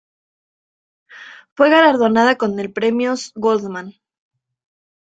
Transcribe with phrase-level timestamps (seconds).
[1.55, 3.93] Fue galardonada con el Premios Goldman.